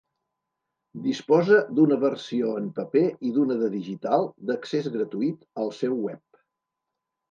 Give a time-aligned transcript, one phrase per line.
[1.03, 6.47] Disposa d'una versió en paper i d'una de digital, d'accés gratuït al seu web.